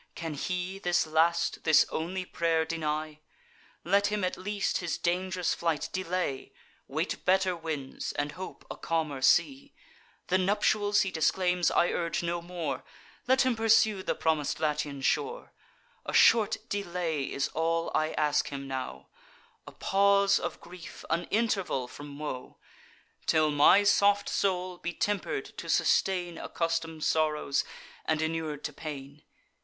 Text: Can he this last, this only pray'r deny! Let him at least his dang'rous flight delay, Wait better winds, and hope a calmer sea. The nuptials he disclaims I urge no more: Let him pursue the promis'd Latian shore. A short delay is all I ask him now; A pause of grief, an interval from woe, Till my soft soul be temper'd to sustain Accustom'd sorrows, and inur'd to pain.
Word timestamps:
Can 0.15 0.33
he 0.33 0.79
this 0.79 1.05
last, 1.05 1.63
this 1.63 1.85
only 1.91 2.25
pray'r 2.25 2.65
deny! 2.65 3.19
Let 3.83 4.07
him 4.07 4.23
at 4.23 4.35
least 4.35 4.79
his 4.79 4.97
dang'rous 4.97 5.53
flight 5.53 5.89
delay, 5.93 6.53
Wait 6.87 7.23
better 7.23 7.55
winds, 7.55 8.11
and 8.13 8.31
hope 8.31 8.65
a 8.71 8.75
calmer 8.75 9.21
sea. 9.21 9.75
The 10.25 10.39
nuptials 10.39 11.01
he 11.03 11.11
disclaims 11.11 11.69
I 11.69 11.91
urge 11.91 12.23
no 12.23 12.41
more: 12.41 12.83
Let 13.27 13.43
him 13.43 13.55
pursue 13.55 14.01
the 14.01 14.15
promis'd 14.15 14.59
Latian 14.59 15.01
shore. 15.01 15.51
A 16.03 16.13
short 16.13 16.57
delay 16.67 17.31
is 17.31 17.49
all 17.49 17.91
I 17.93 18.13
ask 18.13 18.47
him 18.47 18.67
now; 18.67 19.05
A 19.67 19.71
pause 19.71 20.39
of 20.39 20.59
grief, 20.59 21.05
an 21.11 21.25
interval 21.25 21.87
from 21.87 22.17
woe, 22.17 22.57
Till 23.27 23.51
my 23.51 23.83
soft 23.83 24.29
soul 24.29 24.79
be 24.79 24.93
temper'd 24.93 25.55
to 25.59 25.69
sustain 25.69 26.39
Accustom'd 26.39 27.03
sorrows, 27.03 27.63
and 28.03 28.19
inur'd 28.23 28.63
to 28.63 28.73
pain. 28.73 29.21